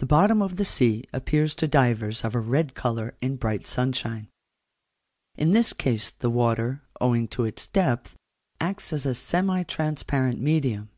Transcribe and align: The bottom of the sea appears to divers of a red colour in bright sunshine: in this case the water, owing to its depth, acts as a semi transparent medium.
The 0.00 0.04
bottom 0.04 0.42
of 0.42 0.56
the 0.56 0.66
sea 0.66 1.04
appears 1.10 1.54
to 1.54 1.66
divers 1.66 2.24
of 2.24 2.34
a 2.34 2.40
red 2.40 2.74
colour 2.74 3.16
in 3.22 3.36
bright 3.36 3.66
sunshine: 3.66 4.28
in 5.34 5.52
this 5.52 5.72
case 5.72 6.10
the 6.12 6.28
water, 6.28 6.82
owing 7.00 7.28
to 7.28 7.44
its 7.46 7.66
depth, 7.66 8.16
acts 8.60 8.92
as 8.92 9.06
a 9.06 9.14
semi 9.14 9.62
transparent 9.62 10.40
medium. 10.42 10.90